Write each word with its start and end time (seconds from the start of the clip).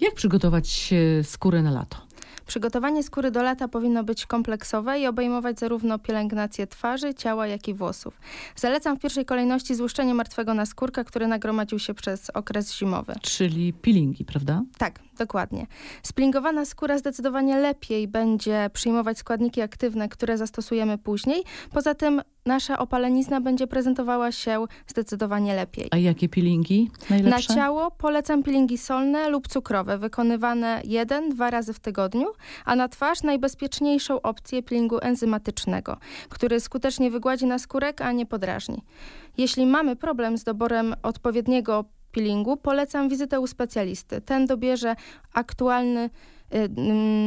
Jak 0.00 0.14
przygotować 0.14 0.90
e, 0.92 1.24
skórę 1.24 1.62
na 1.62 1.70
lato? 1.70 2.06
Przygotowanie 2.46 3.02
skóry 3.02 3.30
do 3.30 3.42
lata 3.42 3.68
powinno 3.68 4.04
być 4.04 4.26
kompleksowe 4.26 5.00
i 5.00 5.06
obejmować 5.06 5.58
zarówno 5.58 5.98
pielęgnację 5.98 6.66
twarzy, 6.66 7.14
ciała, 7.14 7.46
jak 7.46 7.68
i 7.68 7.74
włosów. 7.74 8.20
Zalecam 8.56 8.96
w 8.96 9.00
pierwszej 9.00 9.24
kolejności 9.24 9.74
złuszczenie 9.74 10.14
martwego 10.14 10.54
naskórka, 10.54 11.04
który 11.04 11.26
nagromadził 11.26 11.78
się 11.78 11.94
przez 11.94 12.30
okres 12.30 12.74
zimowy. 12.74 13.14
Czyli 13.22 13.72
peelingi, 13.72 14.24
prawda? 14.24 14.62
Tak, 14.78 15.00
dokładnie. 15.18 15.66
Splingowana 16.02 16.64
skóra 16.64 16.98
zdecydowanie 16.98 17.58
lepiej 17.58 18.08
będzie 18.08 18.70
przyjmować 18.72 19.18
składniki 19.18 19.60
aktywne, 19.60 20.08
które 20.08 20.38
zastosujemy 20.38 20.98
później. 20.98 21.44
Poza 21.70 21.94
tym 21.94 22.22
nasza 22.46 22.78
opalenizna 22.78 23.40
będzie 23.40 23.66
prezentowała 23.66 24.32
się 24.32 24.64
zdecydowanie 24.86 25.54
lepiej. 25.54 25.88
A 25.90 25.96
jakie 25.96 26.28
peelingi 26.28 26.90
najlepsze? 27.10 27.54
Na 27.54 27.60
ciało 27.60 27.90
polecam 27.90 28.42
peelingi 28.42 28.78
solne 28.78 29.28
lub 29.28 29.48
cukrowe, 29.48 29.98
wykonywane 29.98 30.80
jeden, 30.84 31.28
dwa 31.28 31.50
razy 31.50 31.72
w 31.72 31.80
tygodniu, 31.80 32.26
a 32.64 32.76
na 32.76 32.88
twarz 32.88 33.22
najbezpieczniejszą 33.22 34.22
opcję 34.22 34.62
peelingu 34.62 34.98
enzymatycznego, 35.02 35.96
który 36.28 36.60
skutecznie 36.60 37.10
wygładzi 37.10 37.46
naskórek, 37.46 38.00
a 38.00 38.12
nie 38.12 38.26
podrażni. 38.26 38.82
Jeśli 39.38 39.66
mamy 39.66 39.96
problem 39.96 40.38
z 40.38 40.44
doborem 40.44 40.94
odpowiedniego 41.02 41.84
peelingu, 42.12 42.56
polecam 42.56 43.08
wizytę 43.08 43.40
u 43.40 43.46
specjalisty. 43.46 44.20
Ten 44.20 44.46
dobierze 44.46 44.96
aktualny 45.32 46.10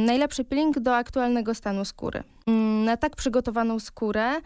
najlepszy 0.06 0.44
peeling 0.44 0.78
do 0.80 0.96
aktualnego 0.96 1.54
stanu 1.54 1.84
skóry. 1.84 2.22
Mm, 2.46 2.84
Na 2.84 2.96
tak 2.96 3.16
przygotowaną 3.16 3.78
skórę 3.78 4.36
y, 4.36 4.40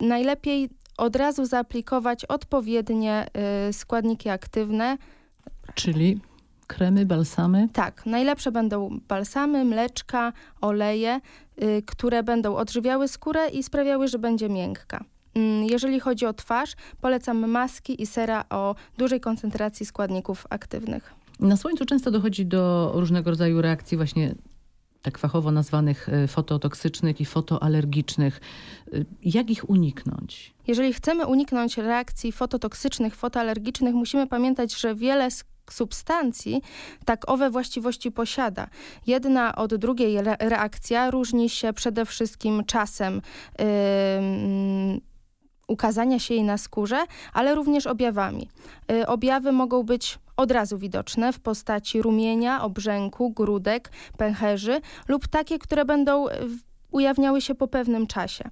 najlepiej 0.00 0.68
od 0.98 1.16
razu 1.16 1.44
zaaplikować 1.44 2.24
odpowiednie 2.24 3.26
y, 3.68 3.72
składniki 3.72 4.28
aktywne. 4.28 4.96
Czyli 5.74 6.20
kremy, 6.66 7.06
balsamy? 7.06 7.68
Tak, 7.72 8.06
najlepsze 8.06 8.52
będą 8.52 8.98
balsamy, 9.08 9.64
mleczka, 9.64 10.32
oleje, 10.60 11.20
y, 11.62 11.82
które 11.86 12.22
będą 12.22 12.56
odżywiały 12.56 13.08
skórę 13.08 13.48
i 13.48 13.62
sprawiały, 13.62 14.08
że 14.08 14.18
będzie 14.18 14.48
miękka. 14.48 15.04
Mm, 15.34 15.64
Jeżeli 15.64 16.00
chodzi 16.00 16.26
o 16.26 16.32
twarz, 16.32 16.72
polecam 17.00 17.50
maski 17.50 18.02
i 18.02 18.06
sera 18.06 18.44
o 18.50 18.74
dużej 18.98 19.20
koncentracji 19.20 19.86
składników 19.86 20.46
aktywnych. 20.50 21.14
Na 21.40 21.56
słońcu 21.56 21.84
często 21.84 22.10
dochodzi 22.10 22.46
do 22.46 22.92
różnego 22.94 23.30
rodzaju 23.30 23.62
reakcji 23.62 23.96
właśnie 23.96 24.34
tak 25.02 25.18
fachowo 25.18 25.50
nazwanych 25.50 26.08
e, 26.08 26.28
fototoksycznych 26.28 27.20
i 27.20 27.24
fotoalergicznych. 27.24 28.40
E, 28.92 29.04
Jak 29.24 29.50
ich 29.50 29.70
uniknąć? 29.70 30.54
Jeżeli 30.66 30.92
chcemy 30.92 31.26
uniknąć 31.26 31.78
reakcji 31.78 32.32
fototoksycznych, 32.32 33.16
fotoalergicznych, 33.16 33.94
musimy 33.94 34.26
pamiętać, 34.26 34.80
że 34.80 34.94
wiele 34.94 35.28
substancji 35.70 36.62
tak 37.04 37.30
owe 37.30 37.50
właściwości 37.50 38.12
posiada. 38.12 38.68
Jedna 39.06 39.56
od 39.56 39.74
drugiej 39.74 40.16
re 40.16 40.36
reakcja 40.40 41.10
różni 41.10 41.50
się 41.50 41.72
przede 41.72 42.06
wszystkim 42.06 42.64
czasem 42.64 43.14
ym, 43.60 45.00
ukazania 45.68 46.18
się 46.18 46.34
jej 46.34 46.44
na 46.44 46.58
skórze, 46.58 47.04
ale 47.32 47.54
również 47.54 47.86
objawami. 47.86 48.48
Y, 48.92 49.06
objawy 49.06 49.52
mogą 49.52 49.82
być 49.82 50.18
od 50.36 50.50
razu 50.50 50.78
widoczne 50.78 51.32
w 51.32 51.40
postaci 51.40 52.02
rumienia, 52.02 52.62
obrzęku, 52.62 53.30
grudek, 53.30 53.90
pęcherzy 54.18 54.80
lub 55.08 55.28
takie, 55.28 55.58
które 55.58 55.84
będą 55.84 56.26
ujawniały 56.94 57.40
się 57.40 57.54
po 57.54 57.68
pewnym 57.68 58.06
czasie. 58.06 58.44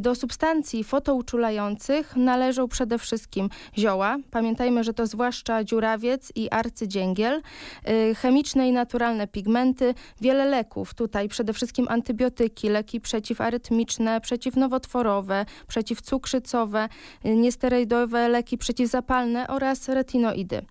Do 0.00 0.14
substancji 0.14 0.84
fotouczulających 0.84 2.16
należą 2.16 2.68
przede 2.68 2.98
wszystkim 2.98 3.48
zioła. 3.78 4.16
Pamiętajmy, 4.30 4.84
że 4.84 4.94
to 4.94 5.06
zwłaszcza 5.06 5.64
dziurawiec 5.64 6.32
i 6.34 6.50
arcydzięgiel, 6.50 7.42
y, 7.88 8.14
chemiczne 8.14 8.68
i 8.68 8.72
naturalne 8.72 9.26
pigmenty, 9.26 9.94
wiele 10.20 10.44
leków. 10.44 10.94
Tutaj 10.94 11.28
przede 11.28 11.52
wszystkim 11.52 11.86
antybiotyki, 11.88 12.68
leki 12.68 13.00
przeciwarytmiczne, 13.00 14.20
przeciwnowotworowe, 14.20 15.46
przeciwcukrzycowe, 15.68 16.88
y, 17.26 17.36
niesterydowe 17.36 18.28
leki 18.28 18.58
przeciwzapalne 18.58 19.46
oraz 19.48 19.88
retinoidy. 19.88 20.56
Y, 20.56 20.62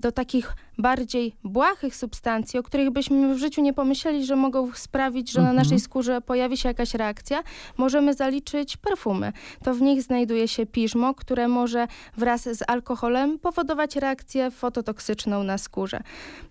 Do 0.00 0.12
takich 0.12 0.52
bardziej 0.78 1.34
błahych 1.44 1.96
substancji, 1.96 2.58
o 2.58 2.62
których 2.62 2.90
byśmy 2.90 3.34
w 3.34 3.38
życiu 3.38 3.62
nie 3.62 3.72
pomyśleli, 3.72 4.26
że 4.26 4.36
mogą 4.36 4.72
sprawić, 4.74 5.30
że 5.30 5.40
na 5.40 5.48
Mhm. 5.48 5.56
naszej 5.64 5.80
skórze 5.80 6.20
pojawi 6.20 6.56
się 6.56 6.68
jakaś 6.68 6.94
reakcja, 6.94 7.42
możemy 7.76 8.14
zaliczyć 8.14 8.76
perfumy. 8.76 9.32
To 9.64 9.74
w 9.74 9.80
nich 9.80 10.02
znajduje 10.02 10.48
się 10.48 10.66
piżmo, 10.66 11.14
które 11.14 11.48
może 11.48 11.86
wraz 12.16 12.42
z 12.42 12.62
alkoholem 12.70 13.38
powodować 13.38 13.96
reakcję 13.96 14.50
fototoksyczną 14.50 15.42
na 15.42 15.58
skórze. 15.58 16.00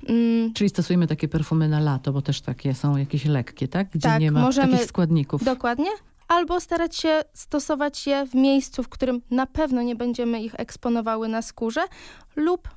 Mm, 0.10 0.54
Czyli 0.54 0.70
stosujemy 0.70 1.08
takie 1.08 1.28
perfumy 1.28 1.68
na 1.70 1.80
lato, 1.80 2.14
bo 2.14 2.22
też 2.22 2.42
takie 2.42 2.74
są 2.74 2.98
jakieś 2.98 3.26
lekkie, 3.26 3.68
tak? 3.68 3.90
Gdzie 3.90 4.00
Tak, 4.10 4.22
nie 4.22 4.32
ma 4.32 4.42
możemy- 4.42 4.72
takich 4.72 4.88
składników. 4.88 5.44
Dokładnie. 5.44 5.90
Albo 6.28 6.60
starać 6.60 6.96
się 6.96 7.22
stosować 7.34 8.08
je 8.08 8.26
w 8.26 8.36
miejscu, 8.36 8.84
w 8.84 8.90
którym 8.90 9.22
na 9.32 9.46
pewno 9.46 9.82
nie 9.82 9.96
będziemy 9.96 10.42
ich 10.44 10.56
eksponowały 10.58 11.28
na 11.28 11.42
skórze, 11.42 11.82
lub 12.36 12.68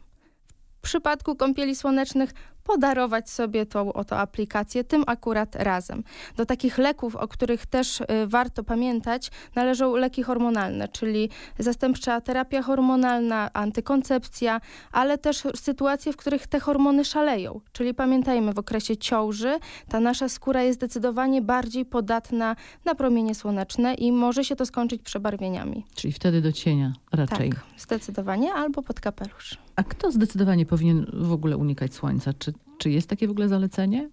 w 0.80 0.82
przypadku 0.82 1.36
kąpieli 1.36 1.76
słonecznych 1.76 2.30
podarować 2.72 3.31
sobie 3.31 3.66
tą 3.66 3.92
oto 3.92 4.19
aplikację, 4.19 4.84
tym 4.84 5.04
akurat 5.06 5.56
razem. 5.56 6.04
Do 6.36 6.47
takich 6.47 6.78
leków, 6.78 7.16
o 7.16 7.28
których 7.28 7.66
też 7.66 8.00
y, 8.00 8.04
warto 8.26 8.64
pamiętać, 8.64 9.31
należą 9.54 9.97
leki 9.97 10.22
hormonalne, 10.22 10.88
czyli 10.88 11.30
zastępcza 11.59 12.20
terapia 12.20 12.62
hormonalna, 12.62 13.50
antykoncepcja, 13.53 14.60
ale 14.92 15.19
też 15.19 15.42
sytuacje, 15.54 16.12
w 16.12 16.16
których 16.16 16.47
te 16.47 16.60
hormony 16.60 17.04
szaleją. 17.04 17.60
Czyli 17.72 17.94
pamiętajmy, 17.94 18.53
w 18.53 18.59
okresie 18.59 18.97
ciąży 18.97 19.59
ta 19.88 20.00
nasza 20.00 20.28
skóra 20.28 20.62
jest 20.62 20.78
zdecydowanie 20.78 21.42
bardziej 21.42 21.84
podatna 21.84 22.56
na 22.84 22.94
promienie 22.94 23.34
słoneczne 23.34 23.94
i 23.94 24.12
może 24.12 24.44
się 24.44 24.56
to 24.56 24.66
skończyć 24.66 25.03
przebarwieniami. 25.03 25.84
Czyli 25.94 26.12
wtedy 26.12 26.41
do 26.41 26.53
cienia 26.53 26.92
raczej. 27.12 27.50
Tak, 27.50 27.60
zdecydowanie, 27.78 28.53
albo 28.53 28.82
pod 28.82 29.00
kapelusz. 29.00 29.59
A 29.76 29.82
kto 29.82 30.12
zdecydowanie 30.12 30.66
powinien 30.66 31.06
w 31.12 31.32
ogóle 31.32 31.56
unikać 31.56 31.94
słońca? 31.94 32.32
Czy, 32.32 32.53
czy 32.80 32.91
jest 32.91 33.08
takie 33.08 33.28
w 33.28 33.30
ogóle 33.30 33.48
zalecenie? 33.48 34.08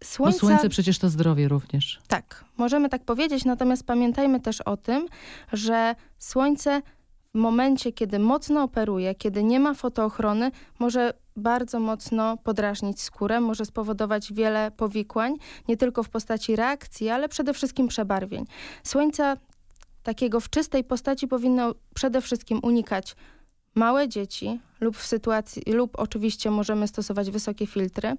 Bo 0.00 0.06
Słońca, 0.06 0.38
słońce 0.38 0.68
przecież 0.68 0.98
to 0.98 1.08
zdrowie 1.08 1.48
również. 1.48 2.00
tak, 2.08 2.44
możemy 2.56 2.88
tak 2.88 3.04
powiedzieć, 3.04 3.44
natomiast 3.44 3.86
pamiętajmy 3.86 4.40
też 4.40 4.60
o 4.60 4.76
tym, 4.76 5.06
że 5.52 5.94
słońce 6.18 6.82
w 7.34 7.38
momencie, 7.38 7.92
kiedy 7.92 8.18
mocno 8.18 8.62
operuje, 8.62 9.14
kiedy 9.14 9.44
nie 9.44 9.60
ma 9.60 9.74
fotoochrony, 9.74 10.50
może 10.78 11.12
bardzo 11.36 11.80
mocno 11.80 12.36
podrażnić 12.36 13.00
skórę, 13.02 13.40
może 13.40 13.64
spowodować 13.64 14.32
wiele 14.32 14.70
powikłań, 14.70 15.36
nie 15.68 15.76
tylko 15.76 16.02
w 16.02 16.08
postaci 16.08 16.56
reakcji, 16.56 17.08
ale 17.08 17.28
przede 17.28 17.54
wszystkim 17.54 17.88
przebarwień. 17.88 18.44
Słońca 18.82 19.36
takiego 20.02 20.40
w 20.40 20.50
czystej 20.50 20.84
postaci 20.84 21.28
powinno 21.28 21.74
przede 21.94 22.20
wszystkim 22.20 22.60
unikać 22.62 23.16
małe 23.74 24.08
dzieci 24.08 24.60
lub 24.80 24.96
w 24.96 25.06
sytuacji, 25.06 25.62
lub 25.66 25.98
oczywiście 25.98 26.50
możemy 26.50 26.88
stosować 26.88 27.30
wysokie 27.30 27.66
filtry. 27.66 28.14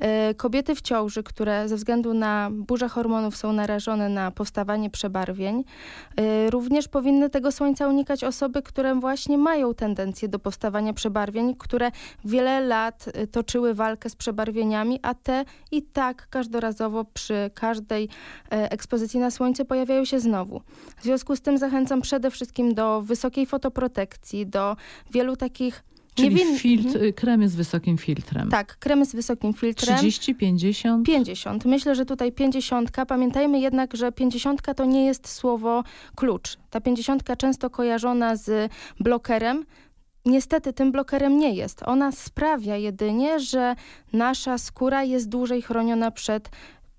E, 0.00 0.34
Kobiety 0.34 0.74
w 0.74 0.82
ciąży, 0.82 1.22
które 1.22 1.68
ze 1.68 1.76
względu 1.76 2.14
na 2.14 2.50
burzę 2.52 2.88
hormonów 2.88 3.36
są 3.36 3.52
narażone 3.52 4.08
na 4.08 4.30
powstawanie 4.30 4.90
przebarwień, 4.90 5.64
e, 6.16 6.50
również 6.50 6.88
powinny 6.88 7.30
tego 7.30 7.52
słońca 7.52 7.88
unikać 7.88 8.24
osoby, 8.24 8.62
które 8.62 8.94
właśnie 8.94 9.38
mają 9.38 9.74
tendencję 9.74 10.28
do 10.28 10.38
powstawania 10.38 10.92
przebarwień, 10.92 11.54
które 11.58 11.90
wiele 12.24 12.60
lat 12.60 13.04
e, 13.14 13.26
toczyły 13.26 13.74
walkę 13.74 14.10
z 14.10 14.16
przebarwieniami, 14.16 15.00
a 15.02 15.14
te 15.14 15.44
i 15.70 15.82
tak 15.82 16.28
każdorazowo 16.30 17.04
przy 17.04 17.50
każdej 17.54 18.08
ekspozycji 18.50 19.20
na 19.20 19.30
słońce 19.30 19.64
pojawiają 19.64 20.04
się 20.04 20.20
znowu. 20.20 20.60
W 20.98 21.02
związku 21.02 21.36
z 21.36 21.40
tym 21.40 21.58
zachęcam 21.58 22.00
przede 22.00 22.30
wszystkim 22.30 22.74
do 22.74 23.02
wysokiej 23.02 23.46
fotoprotekcji, 23.46 24.46
do 24.46 24.76
wielu 25.10 25.36
takich 25.36 25.84
Czyli 26.14 26.58
filtr, 26.58 26.88
Mhm. 26.96 27.12
kremy 27.12 27.48
z 27.48 27.54
wysokim 27.54 27.98
filtrem. 27.98 28.48
Tak, 28.50 28.76
kremy 28.78 29.06
z 29.06 29.14
wysokim 29.14 29.54
filtrem. 29.54 29.96
30, 29.96 30.34
50? 30.34 31.06
50. 31.06 31.64
Myślę, 31.64 31.94
że 31.94 32.04
tutaj 32.06 32.32
50. 32.32 32.90
Pamiętajmy 33.08 33.60
jednak, 33.60 33.96
że 33.96 34.12
50 34.12 34.74
to 34.76 34.84
nie 34.84 35.04
jest 35.06 35.28
słowo 35.28 35.84
klucz. 36.16 36.56
Ta 36.70 36.80
50 36.80 37.22
często 37.38 37.70
kojarzona 37.70 38.36
z 38.36 38.72
blokerem 39.00 39.64
niestety 40.26 40.72
tym 40.72 40.92
blokerem 40.92 41.38
nie 41.38 41.54
jest. 41.54 41.82
Ona 41.82 42.12
sprawia 42.12 42.76
jedynie, 42.76 43.40
że 43.40 43.74
nasza 44.12 44.58
skóra 44.58 45.04
jest 45.04 45.28
dłużej 45.28 45.62
chroniona 45.62 46.10
przed 46.10 46.50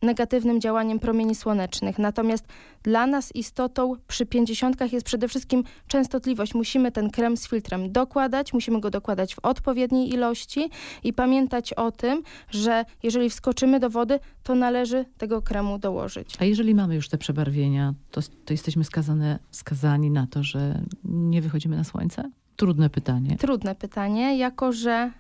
negatywnym 0.04 0.62
działaniem 0.62 1.00
promieni 1.00 1.36
słonecznych. 1.36 2.00
Natomiast 2.00 2.46
dla 2.84 3.08
nas 3.08 3.36
istotą 3.36 3.96
przy 4.08 4.26
50 4.26 4.94
jest 4.94 5.06
przede 5.06 5.28
wszystkim 5.28 5.64
częstotliwość. 5.88 6.54
Musimy 6.54 6.92
ten 6.92 7.10
krem 7.10 7.38
z 7.38 7.48
filtrem 7.48 7.92
dokładać, 7.92 8.54
musimy 8.54 8.80
go 8.80 8.90
dokładać 8.90 9.36
w 9.36 9.40
odpowiedniej 9.44 10.14
ilości 10.14 10.70
i 11.04 11.14
pamiętać 11.14 11.74
o 11.74 11.92
tym, 11.92 12.24
że 12.50 12.86
jeżeli 13.04 13.30
wskoczymy 13.30 13.80
do 13.80 13.90
wody, 13.90 14.20
to 14.44 14.56
należy 14.56 15.06
tego 15.18 15.42
kremu 15.42 15.80
dołożyć. 15.80 16.36
A 16.40 16.46
jeżeli 16.46 16.76
mamy 16.76 16.96
już 16.96 17.10
te 17.10 17.18
przebarwienia, 17.18 17.94
to, 18.12 18.22
to 18.46 18.54
jesteśmy 18.54 18.84
skazane, 18.84 19.40
skazani 19.52 20.12
na 20.12 20.28
to, 20.28 20.44
że 20.44 20.82
nie 21.04 21.42
wychodzimy 21.42 21.76
na 21.76 21.84
słońce? 21.84 22.32
Trudne 22.56 22.90
pytanie. 22.90 23.38
Trudne 23.38 23.76
pytanie, 23.76 24.38
jako 24.38 24.72
że 24.72 25.12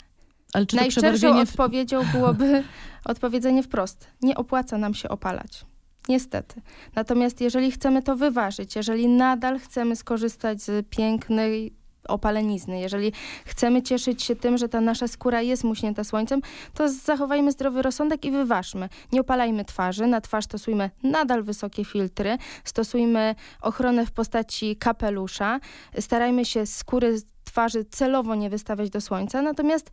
Ale 0.54 0.66
czy 0.66 0.76
najszczerszą 0.76 1.14
przebarwienie... 1.14 1.42
Odpowiedzią 1.42 2.04
byłoby 2.12 2.64
odpowiedzenie 3.06 3.64
wprost. 3.64 4.08
Nie 4.22 4.36
opłaca 4.36 4.78
nam 4.78 4.94
się 4.94 5.10
opalać. 5.10 5.66
Niestety. 6.10 6.62
Natomiast 6.96 7.42
jeżeli 7.42 7.72
chcemy 7.72 8.02
to 8.02 8.16
wyważyć, 8.16 8.76
jeżeli 8.76 9.08
nadal 9.08 9.60
chcemy 9.60 9.96
skorzystać 9.96 10.62
z 10.62 10.88
pięknej 10.90 11.74
opalenizny, 12.08 12.80
jeżeli 12.80 13.12
chcemy 13.46 13.82
cieszyć 13.82 14.24
się 14.24 14.36
tym, 14.36 14.58
że 14.58 14.70
ta 14.70 14.82
nasza 14.82 15.08
skóra 15.08 15.42
jest 15.42 15.64
muśnięta 15.64 16.04
słońcem, 16.04 16.42
to 16.74 16.90
zachowajmy 16.90 17.52
zdrowy 17.52 17.82
rozsądek 17.82 18.26
i 18.26 18.32
wyważmy. 18.32 18.90
Nie 19.12 19.22
opalajmy 19.22 19.66
twarzy, 19.66 20.08
na 20.08 20.22
twarz 20.22 20.46
stosujmy 20.46 20.90
nadal 21.04 21.44
wysokie 21.44 21.86
filtry, 21.86 22.38
stosujmy 22.64 23.36
ochronę 23.62 24.06
w 24.06 24.12
postaci 24.12 24.76
kapelusza, 24.76 25.60
starajmy 26.00 26.46
się 26.46 26.66
skóry 26.66 27.16
twarzy 27.44 27.86
celowo 27.86 28.36
nie 28.36 28.50
wystawiać 28.50 28.90
do 28.90 29.02
słońca, 29.02 29.42
natomiast 29.42 29.92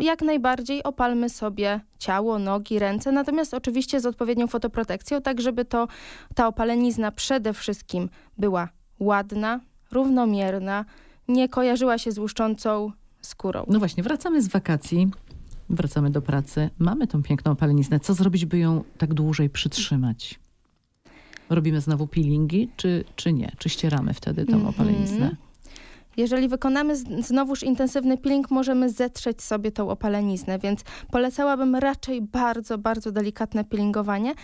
jak 0.00 0.22
najbardziej 0.22 0.82
opalmy 0.82 1.28
sobie 1.30 1.80
ciało, 1.98 2.38
nogi, 2.38 2.78
ręce, 2.78 3.12
natomiast 3.12 3.54
oczywiście 3.54 4.00
z 4.00 4.06
odpowiednią 4.06 4.46
fotoprotekcją, 4.46 5.22
tak 5.22 5.40
żeby 5.40 5.64
to 5.64 5.88
ta 6.34 6.46
opalenizna 6.48 7.12
przede 7.12 7.52
wszystkim 7.52 8.08
była 8.38 8.68
ładna, 9.00 9.60
równomierna, 9.92 10.84
nie 11.28 11.48
kojarzyła 11.48 11.98
się 11.98 12.12
z 12.12 12.18
łuszczącą 12.18 12.92
skórą. 13.20 13.64
No 13.68 13.78
właśnie, 13.78 14.02
wracamy 14.02 14.42
z 14.42 14.48
wakacji, 14.48 15.08
wracamy 15.70 16.10
do 16.10 16.22
pracy, 16.22 16.70
mamy 16.78 17.06
tą 17.06 17.22
piękną 17.22 17.52
opaleniznę. 17.52 18.00
Co 18.00 18.14
zrobić, 18.14 18.46
by 18.46 18.58
ją 18.58 18.84
tak 18.98 19.14
dłużej 19.14 19.50
przytrzymać? 19.50 20.40
Robimy 21.50 21.80
znowu 21.80 22.06
peelingi, 22.06 22.70
czy, 22.76 23.04
czy 23.16 23.32
nie? 23.32 23.52
Czy 23.58 23.68
ścieramy 23.68 24.14
wtedy 24.14 24.46
tą 24.46 24.52
Mhm. 24.52 24.68
opaleniznę? 24.74 25.36
Jeżeli 26.18 26.48
wykonamy 26.48 26.96
znowuż 27.22 27.62
intensywny 27.62 28.16
peeling, 28.16 28.50
możemy 28.50 28.90
zetrzeć 28.90 29.42
sobie 29.42 29.72
tą 29.72 29.90
opaleniznę, 29.90 30.58
więc 30.58 30.80
polecałabym 31.10 31.76
raczej 31.76 32.22
bardzo, 32.22 32.78
bardzo 32.78 33.12
delikatne 33.12 33.64
peelingowanie, 33.64 34.34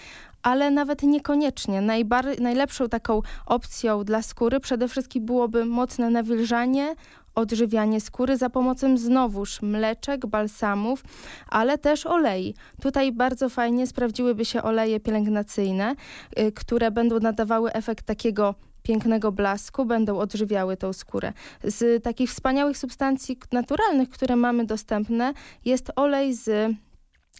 ale 0.42 0.70
nawet 0.70 1.02
niekoniecznie. 1.02 1.82
Najbar- 1.82 2.40
najlepszą 2.40 2.88
taką 2.88 3.20
opcją 3.46 4.04
dla 4.04 4.22
skóry 4.22 4.60
przede 4.60 4.88
wszystkim 4.88 5.24
byłoby 5.24 5.64
mocne 5.64 6.10
nawilżanie, 6.10 6.94
odżywianie 7.34 8.00
skóry 8.00 8.36
za 8.36 8.50
pomocą 8.50 8.96
znowuż 8.96 9.62
mleczek, 9.62 10.26
balsamów, 10.26 11.04
ale 11.48 11.78
też 11.78 12.06
olei. 12.06 12.54
Tutaj 12.82 13.12
bardzo 13.12 13.48
fajnie 13.48 13.86
sprawdziłyby 13.86 14.44
się 14.44 14.62
oleje 14.62 15.00
pielęgnacyjne, 15.00 15.94
y, 16.38 16.52
które 16.52 16.90
będą 16.90 17.20
nadawały 17.20 17.72
efekt 17.72 18.06
takiego 18.06 18.54
pięknego 18.84 19.32
blasku, 19.32 19.84
będą 19.84 20.18
odżywiały 20.18 20.76
tą 20.76 20.92
skórę. 20.92 21.32
Z 21.64 22.04
takich 22.04 22.30
wspaniałych 22.30 22.78
substancji 22.78 23.38
naturalnych, 23.52 24.08
które 24.10 24.36
mamy 24.36 24.64
dostępne, 24.64 25.34
jest 25.64 25.90
olej 25.96 26.34
z 26.34 26.74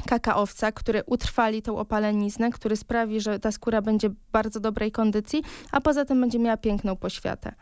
kakaowca, 0.08 0.72
który 0.72 1.02
utrwali 1.06 1.62
tą 1.62 1.78
opaleniznę, 1.78 2.50
który 2.50 2.76
sprawi, 2.76 3.20
że 3.20 3.38
ta 3.40 3.52
skóra 3.52 3.82
będzie 3.82 4.08
w 4.08 4.14
bardzo 4.32 4.60
dobrej 4.60 4.92
kondycji, 4.92 5.42
a 5.72 5.80
poza 5.80 6.04
tym 6.04 6.20
będzie 6.20 6.38
miała 6.38 6.56
piękną 6.56 6.96
poświatę. 6.96 7.54